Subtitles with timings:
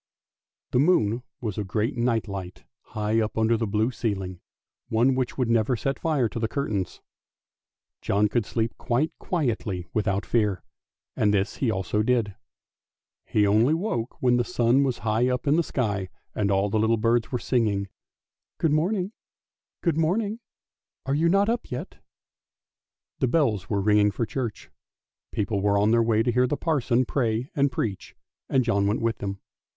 [0.71, 2.63] The moon was a great night light
[2.97, 4.39] high up under the blue ceiling,
[4.89, 7.01] one which would never set fire to the curtains.
[8.01, 10.63] John could sleep quite quietly without fear,
[11.15, 12.33] and this he also did.
[13.27, 16.79] He only woke when the sun was high up in the sky and all the
[16.79, 17.87] little birds were singing,"
[18.59, 19.11] Good morning!
[19.83, 20.39] Good morning!
[21.05, 21.99] Are you not up yet?"
[23.19, 24.71] The bells were ringing for church;
[25.31, 28.15] people were on their way to hear the parson pray and preach,
[28.49, 29.39] and John went with them.